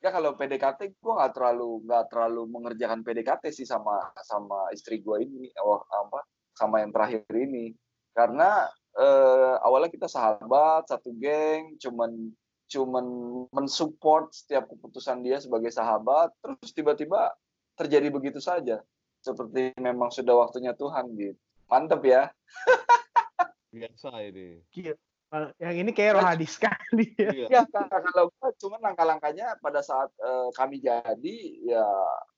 Enggak 0.00 0.12
kalau 0.20 0.30
PDKT 0.36 0.80
gue 1.00 1.12
nggak 1.16 1.32
terlalu 1.32 1.70
nggak 1.88 2.04
terlalu 2.12 2.42
mengerjakan 2.44 3.00
PDKT 3.00 3.44
sih 3.56 3.64
sama 3.64 4.12
sama 4.20 4.68
istri 4.76 5.00
gue 5.00 5.16
ini, 5.24 5.48
oh, 5.64 5.80
apa 5.80 6.28
sama 6.52 6.84
yang 6.84 6.92
terakhir 6.92 7.24
ini. 7.32 7.72
Karena 8.12 8.68
eh, 9.00 9.54
awalnya 9.64 9.88
kita 9.88 10.08
sahabat 10.12 10.92
satu 10.92 11.12
geng, 11.16 11.80
cuman 11.80 12.32
cuman 12.66 13.06
mensupport 13.54 14.30
setiap 14.34 14.66
keputusan 14.70 15.22
dia 15.22 15.38
sebagai 15.38 15.70
sahabat, 15.70 16.34
terus 16.42 16.70
tiba-tiba 16.74 17.34
terjadi 17.78 18.10
begitu 18.10 18.42
saja. 18.42 18.82
Seperti 19.22 19.74
memang 19.78 20.10
sudah 20.10 20.46
waktunya 20.46 20.74
Tuhan 20.74 21.14
gitu. 21.18 21.38
Mantep 21.66 22.02
ya. 22.06 22.30
Biasa 23.74 24.22
ini. 24.22 24.62
Yang 25.58 25.76
ini 25.82 25.90
kayak 25.90 26.12
roh 26.18 26.26
hadis 26.26 26.54
sekali. 26.56 27.10
ya. 27.18 27.30
Iya. 27.34 27.46
Ya 27.50 27.62
kalau 27.70 28.30
gua 28.38 28.50
cuman 28.54 28.80
langkah-langkahnya 28.92 29.58
pada 29.58 29.82
saat 29.82 30.10
eh, 30.22 30.48
kami 30.54 30.78
jadi 30.78 31.36
ya 31.66 31.86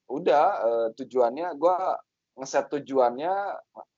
udah 0.08 0.47
eh, 0.64 0.88
tujuannya 0.97 1.52
gua 1.61 2.00
ngeset 2.38 2.70
tujuannya 2.70 3.35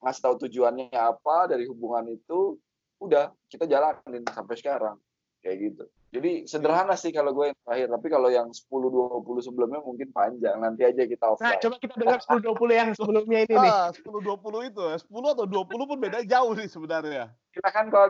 ngasih 0.01 0.21
tahu 0.21 0.35
tujuannya 0.49 0.91
apa 0.91 1.47
dari 1.47 1.69
hubungan 1.69 2.09
itu 2.09 2.57
udah 3.01 3.33
kita 3.47 3.65
jalanin 3.69 4.25
sampai 4.29 4.55
sekarang 4.59 4.97
kayak 5.41 5.71
gitu. 5.71 5.85
Jadi 6.11 6.43
sederhana 6.43 6.99
sih 6.99 7.15
kalau 7.15 7.31
gue 7.31 7.55
yang 7.55 7.59
terakhir, 7.63 7.87
tapi 7.87 8.07
kalau 8.11 8.27
yang 8.27 8.51
10 8.51 8.67
20 8.67 9.23
sebelumnya 9.39 9.79
mungkin 9.79 10.11
panjang. 10.11 10.59
Nanti 10.59 10.83
aja 10.83 11.07
kita 11.07 11.23
Nah, 11.23 11.31
offline. 11.31 11.59
coba 11.63 11.75
kita 11.79 11.95
dengar 11.95 12.19
10 12.19 12.43
20 12.43 12.75
yang 12.75 12.89
sebelumnya 12.91 13.39
ini 13.47 13.55
nih. 13.55 13.71
Ah, 13.71 13.87
10 13.95 14.19
20 14.19 14.67
itu 14.67 14.81
ya. 14.83 14.97
10 14.99 15.07
atau 15.31 15.45
20 15.47 15.87
pun 15.87 15.97
beda 15.97 16.19
jauh 16.27 16.51
nih 16.51 16.67
sebenarnya. 16.67 17.23
Silakan 17.55 17.85
kalau 17.87 18.07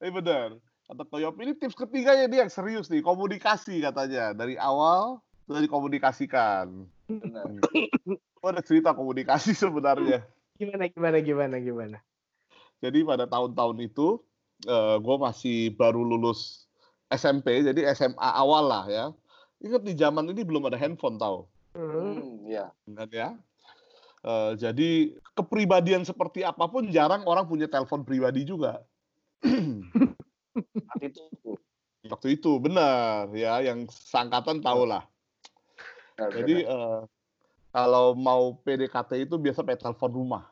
Ini 0.00 0.10
benar. 0.24 0.48
Kata 0.86 1.02
Koyopi 1.04 1.40
ini 1.42 1.52
tips 1.52 1.74
ketiganya 1.74 2.30
dia 2.30 2.46
yang 2.46 2.52
serius 2.52 2.88
nih, 2.88 3.02
komunikasi 3.02 3.82
katanya. 3.82 4.32
Dari 4.32 4.56
awal 4.56 5.20
sudah 5.44 5.60
dikomunikasikan. 5.60 6.86
benar. 7.06 7.46
Gua 8.40 8.50
ada 8.56 8.62
cerita 8.64 8.96
komunikasi 8.96 9.52
sebenarnya. 9.52 10.24
Gimana 10.56 10.88
gimana 10.88 11.18
gimana 11.20 11.56
gimana. 11.60 11.98
Jadi 12.80 13.04
pada 13.04 13.28
tahun-tahun 13.28 13.76
itu 13.84 14.16
eh 14.64 14.96
gue 14.96 15.16
masih 15.20 15.76
baru 15.76 16.00
lulus 16.00 16.64
SMP, 17.12 17.60
jadi 17.60 17.92
SMA 17.92 18.24
awal 18.24 18.64
lah 18.66 18.84
ya. 18.88 19.06
Ingat 19.60 19.82
di 19.84 19.92
zaman 19.96 20.28
ini 20.32 20.42
belum 20.44 20.68
ada 20.68 20.76
handphone 20.80 21.20
tahu, 21.20 21.44
Hmm. 21.76 22.16
Hmm, 22.16 22.48
ya. 22.48 22.72
kan 22.96 23.08
ya. 23.12 23.28
Eh, 24.26 24.52
jadi 24.58 24.90
kepribadian 25.36 26.02
seperti 26.02 26.42
apa 26.42 26.66
pun 26.66 26.88
jarang 26.90 27.22
orang 27.28 27.46
punya 27.46 27.68
telepon 27.68 28.02
pribadi 28.02 28.42
juga. 28.42 28.80
Nanti 30.88 31.06
itu 31.12 31.22
Waktu 32.06 32.38
itu 32.38 32.62
benar 32.62 33.26
ya, 33.34 33.58
yang 33.62 33.90
sangkatan 33.90 34.62
tahu 34.62 34.86
lah. 34.86 35.02
benar, 36.14 36.30
Jadi 36.38 36.54
benar. 36.62 36.74
eh, 36.74 37.00
kalau 37.74 38.06
mau 38.14 38.56
PDKT 38.62 39.26
itu 39.26 39.34
biasa 39.36 39.66
pakai 39.66 39.78
telepon 39.78 40.12
rumah. 40.14 40.44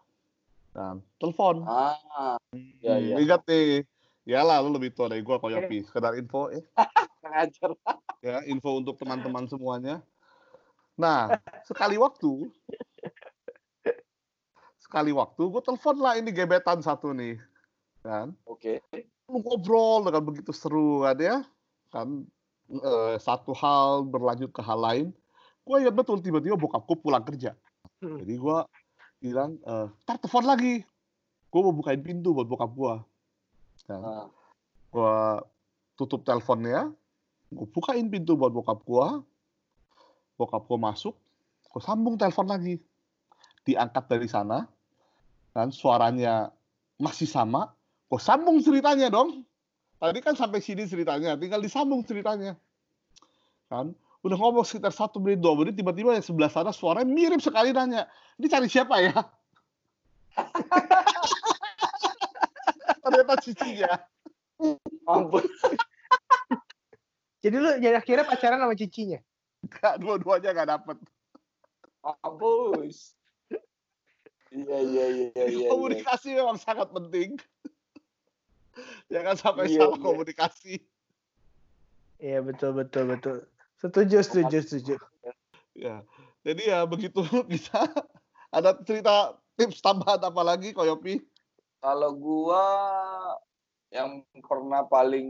Nah, 0.75 0.99
telepon. 1.23 1.62
ah, 1.62 2.37
ya, 2.82 2.99
Hmm, 2.99 3.06
ya. 3.06 3.16
Ingat 3.23 3.42
nih. 3.46 3.87
Ya 4.25 4.40
lah, 4.40 4.64
lu 4.64 4.73
lebih 4.73 4.97
tua 4.97 5.12
dari 5.12 5.21
gua 5.21 5.37
Koyopi. 5.37 5.85
Sekedar 5.85 6.16
info 6.16 6.49
ya. 6.49 6.64
Ngajar. 7.25 7.71
ya 8.25 8.40
info 8.49 8.81
untuk 8.81 8.97
teman-teman 8.97 9.45
semuanya. 9.49 10.00
Nah, 10.97 11.37
sekali 11.69 11.99
waktu, 11.99 12.47
sekali 14.78 15.11
waktu, 15.11 15.43
gue 15.43 15.62
telepon 15.66 15.99
lah 15.99 16.14
ini 16.14 16.31
gebetan 16.31 16.78
satu 16.78 17.11
nih, 17.11 17.43
kan? 18.07 18.31
Oke. 18.47 18.78
Lu 19.26 19.43
ngobrol 19.43 20.07
dengan 20.07 20.23
begitu 20.23 20.54
seru 20.54 21.02
kan 21.02 21.19
ya, 21.19 21.37
kan? 21.90 22.23
eh, 22.71 23.16
satu 23.21 23.52
hal 23.52 24.07
berlanjut 24.07 24.54
ke 24.54 24.62
hal 24.64 24.78
lain. 24.81 25.07
Gue 25.64 25.83
ingat 25.83 25.97
betul 25.97 26.21
tiba-tiba 26.21 26.57
bokapku 26.57 27.00
pulang 27.00 27.25
kerja. 27.25 27.57
Hmm. 28.00 28.21
Jadi 28.21 28.35
gue 28.37 28.59
bilang, 29.21 29.59
eh, 29.64 29.88
tar 30.07 30.16
telepon 30.21 30.45
lagi. 30.47 30.85
Gue 31.50 31.61
mau 31.61 31.75
bukain 31.75 32.00
pintu 32.00 32.31
buat 32.37 32.47
bokap 32.47 32.71
gue. 32.71 32.95
Nah, 33.84 34.32
gue 34.88 35.16
tutup 35.98 36.24
teleponnya, 36.24 36.88
gue 37.52 37.66
bukain 37.68 38.08
pintu 38.08 38.32
buat 38.34 38.48
bokap 38.48 38.80
gue, 38.80 39.06
bokap 40.40 40.64
gue 40.64 40.78
masuk, 40.80 41.14
gue 41.68 41.82
sambung 41.84 42.16
telepon 42.16 42.48
lagi, 42.48 42.80
diangkat 43.68 44.04
dari 44.08 44.28
sana, 44.28 44.64
dan 45.52 45.68
suaranya 45.68 46.48
masih 46.96 47.28
sama, 47.28 47.76
gue 48.08 48.20
sambung 48.20 48.56
ceritanya 48.64 49.12
dong. 49.12 49.44
Tadi 50.00 50.18
kan 50.24 50.34
sampai 50.34 50.64
sini 50.64 50.88
ceritanya, 50.88 51.36
tinggal 51.36 51.60
disambung 51.60 52.00
ceritanya, 52.02 52.56
kan? 53.68 53.92
Udah 54.24 54.40
ngomong 54.40 54.64
sekitar 54.64 54.96
satu 54.96 55.20
menit 55.20 55.44
dua 55.44 55.52
menit, 55.60 55.76
tiba-tiba 55.76 56.16
yang 56.16 56.24
sebelah 56.24 56.48
sana 56.48 56.72
suaranya 56.72 57.12
mirip 57.12 57.44
sekali 57.44 57.76
nanya, 57.76 58.08
ini 58.40 58.46
cari 58.48 58.68
siapa 58.72 58.96
ya? 59.04 59.12
Ternyata 63.04 63.34
cicinya. 63.44 63.92
ampun. 65.12 65.44
Jadi 67.44 67.56
lu 67.61 67.70
jadi 67.76 68.00
akhirnya 68.00 68.25
pacaran 68.25 68.56
sama 68.56 68.73
cicinya. 68.73 69.20
Enggak, 69.61 69.94
dua-duanya 70.00 70.50
nggak 70.56 70.70
dapet. 70.73 70.96
Mampus. 72.04 73.16
Iya 74.54 74.78
iya 74.80 75.04
iya 75.11 75.28
iya. 75.34 75.44
iya. 75.50 75.68
komunikasi 75.68 76.37
memang 76.37 76.56
sangat 76.61 76.88
penting. 76.94 77.37
Jangan 79.12 79.34
sampai 79.37 79.66
Iya, 79.73 79.82
salah 79.82 79.99
iya. 79.99 80.04
komunikasi. 80.04 80.75
Iya 82.23 82.38
betul 82.40 82.70
betul 82.78 83.04
betul. 83.11 83.37
Setuju 83.82 84.23
setuju 84.23 84.58
setuju. 84.62 84.94
Ya. 85.75 86.00
Jadi 86.46 86.62
ya 86.70 86.87
begitu 86.87 87.20
kita 87.52 87.82
ada 88.54 88.78
cerita 88.87 89.37
tips 89.58 89.82
tambahan 89.82 90.23
apa 90.23 90.42
lagi 90.44 90.70
Koyopi? 90.70 91.18
Kalau 91.84 92.16
gua 92.16 92.64
yang 93.92 94.24
pernah 94.40 94.88
paling 94.88 95.28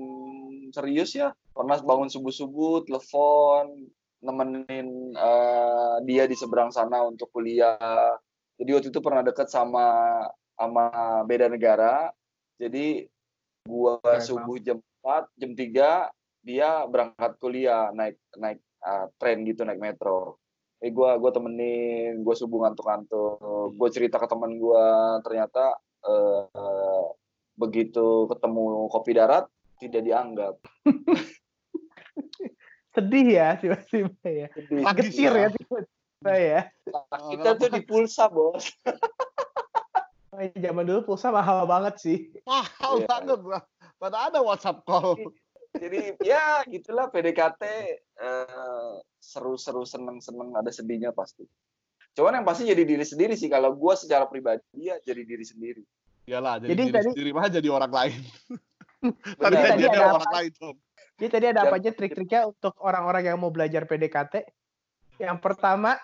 serius 0.71 1.19
ya, 1.19 1.35
pernah 1.51 1.75
bangun 1.83 2.07
subuh-subuh, 2.07 2.87
telepon, 2.87 3.91
nemenin 4.23 4.87
eh, 5.19 5.97
dia 6.07 6.31
di 6.31 6.39
seberang 6.39 6.71
sana 6.71 7.03
untuk 7.03 7.35
kuliah. 7.35 8.15
Jadi 8.55 8.71
waktu 8.71 8.89
itu 8.95 9.03
pernah 9.03 9.27
deket 9.27 9.51
sama 9.51 10.23
sama 10.55 11.27
beda 11.27 11.51
negara. 11.51 12.15
Jadi 12.63 13.03
gua 13.67 13.99
Keren 13.99 14.23
subuh 14.23 14.57
jam 14.63 14.79
4, 15.03 15.27
jam 15.35 15.51
3 15.59 16.47
dia 16.47 16.87
berangkat 16.87 17.35
kuliah 17.43 17.91
naik 17.91 18.15
naik 18.39 18.63
eh, 18.63 19.07
tren 19.19 19.43
gitu 19.43 19.67
naik 19.67 19.83
metro. 19.83 20.39
Eh 20.79 20.95
gua 20.95 21.19
gua 21.19 21.35
temenin, 21.35 22.23
gua 22.23 22.39
subuh 22.39 22.63
ngantuk-ngantuk. 22.63 23.75
Gua 23.75 23.89
cerita 23.91 24.23
ke 24.23 24.31
teman 24.31 24.55
gua 24.55 25.19
ternyata 25.27 25.83
eh, 26.05 27.05
begitu 27.55 28.27
ketemu 28.29 28.91
kopi 28.91 29.15
darat 29.15 29.47
tidak 29.79 30.03
dianggap. 30.05 30.55
Sedih 32.95 33.27
ya 33.27 33.59
tiba-tiba 33.59 34.15
ya. 34.23 34.47
Lagi 34.71 35.11
Getir 35.11 35.33
ya 35.35 35.49
sih. 35.51 35.59
tiba-tiba 35.59 36.33
ya. 36.39 36.61
kita 37.35 37.51
tuh 37.59 37.69
di 37.75 37.83
pulsa 37.83 38.31
bos. 38.31 38.71
Oh, 40.31 40.39
zaman 40.65 40.87
dulu 40.87 41.01
pulsa 41.15 41.35
mahal 41.35 41.67
banget 41.67 41.95
sih. 41.99 42.19
Mahal 42.47 43.03
Iya. 43.03 43.07
banget 43.11 43.41
lah. 43.43 43.63
Mana 43.99 44.31
ada 44.31 44.39
WhatsApp 44.47 44.87
call. 44.87 45.19
Jadi 45.75 46.15
ya 46.23 46.63
gitulah 46.71 47.11
PDKT 47.11 47.63
eh, 48.23 48.95
seru-seru 49.19 49.83
seneng-seneng 49.83 50.55
ada 50.55 50.71
sedihnya 50.71 51.11
pasti. 51.11 51.51
Cuman 52.15 52.41
yang 52.41 52.47
pasti 52.47 52.63
jadi 52.63 52.83
diri 52.87 53.03
sendiri 53.03 53.35
sih 53.35 53.51
kalau 53.51 53.75
gue 53.75 53.95
secara 53.99 54.25
pribadi 54.25 54.63
ya 54.87 54.95
jadi 55.03 55.27
diri 55.27 55.43
sendiri. 55.43 55.83
Iyalah, 56.25 56.57
jadi, 56.57 56.71
Jadi 56.73 56.81
diri 56.81 56.95
tadi- 56.95 57.11
sendiri 57.13 57.31
mah 57.35 57.49
jadi 57.51 57.69
orang 57.69 57.93
lain. 57.93 58.21
Tadi 59.37 59.55
kan 59.55 59.71
Tadi 59.77 59.83
jadi 59.85 59.93
ada 59.93 60.07
orang 60.09 60.25
apa? 60.25 60.35
lain 60.41 60.53
dong. 60.57 60.77
Jadi 61.15 61.29
tadi 61.31 61.47
ada 61.47 61.61
apa 61.63 61.77
aja 61.77 61.91
trik-triknya 61.93 62.41
untuk 62.49 62.75
orang-orang 62.81 63.23
yang 63.23 63.37
mau 63.37 63.53
belajar 63.53 63.85
PDKT? 63.85 64.49
Yang 65.21 65.39
pertama, 65.39 66.01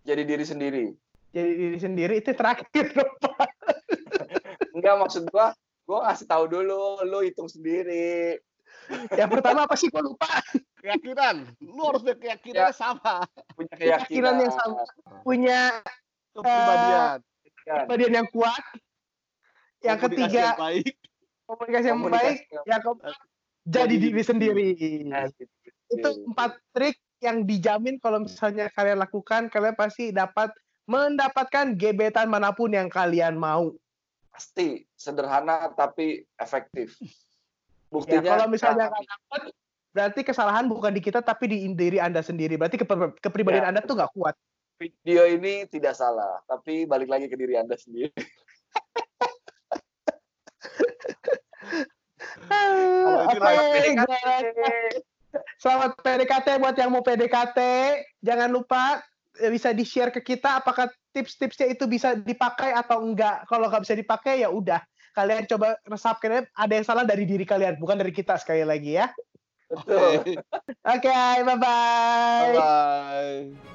Jadi 0.00 0.22
diri 0.22 0.44
sendiri. 0.46 0.84
jadi 1.28 1.50
diri 1.50 1.76
sendiri 1.76 2.14
itu 2.22 2.30
terakhir. 2.30 2.94
Pak. 3.18 3.48
Enggak 4.78 4.94
maksud 4.96 5.26
gue, 5.26 5.46
gue 5.84 5.98
ngasih 5.98 6.24
tahu 6.24 6.44
dulu, 6.46 7.02
lu 7.02 7.18
hitung 7.20 7.50
sendiri. 7.50 8.38
yang 9.12 9.28
pertama 9.28 9.66
apa 9.66 9.74
sih? 9.74 9.90
Gue 9.90 10.00
lupa. 10.00 10.30
Keyakinan. 10.84 11.36
Lu 11.64 11.80
harus 11.88 12.04
punya 12.04 12.16
keyakinannya 12.20 12.76
sama. 12.76 13.24
Punya 13.56 13.72
Keyakinan 13.72 14.04
keyakinan 14.04 14.34
yang 14.36 14.52
sama. 14.52 14.82
Punya 15.24 15.60
Kepribadian. 16.36 17.24
Kan? 17.64 17.88
badan 17.88 18.12
yang 18.12 18.28
kuat. 18.28 18.62
Yang 19.80 19.98
komunikasi 20.04 20.28
ketiga, 20.28 20.42
yang 20.44 20.60
baik. 20.60 20.92
komunikasi 21.48 21.86
yang 21.88 21.96
Komunikasi 21.96 22.24
baik. 22.28 22.40
yang- 22.68 22.82
keempat, 22.84 23.14
jadi 23.64 23.94
diri 23.96 24.22
sendiri. 24.22 24.68
Nah, 25.08 25.24
gitu. 25.32 25.54
Itu 25.88 26.08
empat 26.28 26.52
trik 26.76 26.96
yang 27.24 27.48
dijamin 27.48 27.96
kalau 27.96 28.20
misalnya 28.20 28.68
kalian 28.68 29.00
lakukan, 29.00 29.48
kalian 29.48 29.72
pasti 29.72 30.12
dapat 30.12 30.52
mendapatkan 30.84 31.72
gebetan 31.72 32.28
mana 32.28 32.52
pun 32.52 32.68
yang 32.68 32.92
kalian 32.92 33.40
mau. 33.40 33.72
pasti 34.28 34.82
sederhana 34.98 35.70
tapi 35.78 36.26
efektif. 36.42 36.98
Ya, 36.98 37.06
Buktinya 37.86 38.30
kalau 38.34 38.46
misalnya 38.50 38.90
nah, 38.90 38.98
nggak 38.98 39.06
dapat, 39.06 39.42
berarti 39.94 40.26
kesalahan 40.26 40.66
bukan 40.66 40.90
di 40.90 40.98
kita 40.98 41.22
tapi 41.22 41.46
di 41.46 41.70
diri 41.72 42.02
anda 42.02 42.18
sendiri. 42.20 42.58
Berarti 42.58 42.82
keper- 42.82 43.14
kepribadian 43.22 43.64
Ya. 43.64 43.70
anda 43.70 43.80
tuh 43.80 43.94
nggak 43.94 44.12
kuat. 44.12 44.34
video 44.74 45.22
ini 45.22 45.70
tidak 45.70 45.94
salah, 45.94 46.42
tapi 46.50 46.82
balik 46.82 47.06
lagi 47.06 47.30
ke 47.30 47.38
diri 47.38 47.54
anda 47.54 47.78
sendiri. 47.78 48.10
Oke, 53.06 53.38
live 53.38 54.50
guys. 54.58 54.98
Selamat 55.62 55.94
PDKT 56.02 56.58
buat 56.58 56.74
yang 56.74 56.90
mau 56.90 57.06
PDKT. 57.06 57.58
Jangan 58.18 58.50
lupa 58.50 58.98
eh, 59.38 59.50
bisa 59.54 59.70
di-share 59.70 60.10
ke 60.10 60.18
kita 60.22 60.58
apakah 60.58 60.90
tips-tipsnya 61.14 61.70
itu 61.70 61.86
bisa 61.86 62.18
dipakai 62.18 62.74
atau 62.74 62.98
enggak. 62.98 63.46
Kalau 63.46 63.70
nggak 63.70 63.86
bisa 63.86 63.94
dipakai 63.94 64.42
ya 64.42 64.50
udah. 64.50 64.82
Kalian 65.14 65.46
coba 65.46 65.78
resapkan 65.86 66.50
ada 66.50 66.72
yang 66.74 66.82
salah 66.82 67.06
dari 67.06 67.22
diri 67.22 67.46
kalian, 67.46 67.78
bukan 67.78 67.94
dari 67.94 68.10
kita 68.10 68.34
sekali 68.34 68.66
lagi 68.66 68.98
ya. 68.98 69.06
Betul. 69.74 70.38
Oke, 70.94 71.18
bye-bye. 71.44 72.52
Bye-bye. 72.54 73.73